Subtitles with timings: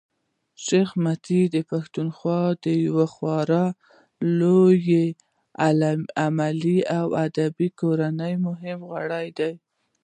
[0.65, 3.65] شېخ متي د پښتنو د یوې خورا
[4.39, 5.05] لويي
[5.65, 9.53] علمي او ادبي کورنۍمهم غړی دﺉ.